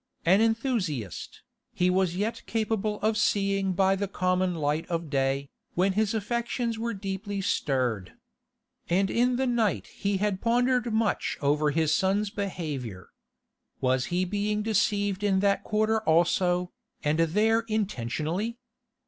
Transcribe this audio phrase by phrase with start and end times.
[0.25, 1.43] An enthusiast,
[1.75, 6.79] he was yet capable of seeing by the common light of day, when his affections
[6.79, 8.13] were deeply stirred.
[8.89, 13.11] And in the night he had pondered much over his son's behaviour.
[13.79, 16.71] Was he being deceived in that quarter also,
[17.03, 18.57] and there intentionally?